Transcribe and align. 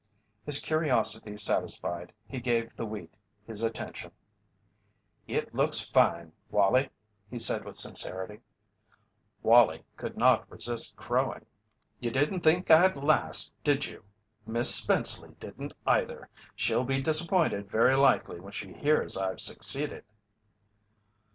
His 0.47 0.57
curiosity 0.57 1.37
satisfied, 1.37 2.11
he 2.27 2.39
gave 2.39 2.75
the 2.75 2.87
wheat 2.87 3.13
his 3.45 3.61
attention. 3.61 4.11
"It 5.27 5.53
looks 5.53 5.79
fine, 5.79 6.31
Wallie," 6.49 6.89
he 7.29 7.37
said 7.37 7.63
with 7.63 7.75
sincerity. 7.75 8.39
Wallie 9.43 9.83
could 9.97 10.17
not 10.17 10.49
resist 10.49 10.95
crowing: 10.95 11.45
"You 11.99 12.09
didn't 12.09 12.39
think 12.41 12.71
I'd 12.71 12.97
last, 12.97 13.53
did 13.63 13.85
you? 13.85 14.03
Miss 14.43 14.73
Spenceley 14.73 15.35
didn't, 15.39 15.73
either. 15.85 16.27
She'll 16.55 16.83
be 16.83 16.99
disappointed 16.99 17.69
very 17.69 17.95
likely 17.95 18.39
when 18.39 18.53
she 18.53 18.73
hears 18.73 19.15
I've 19.15 19.39
succeeded." 19.39 20.03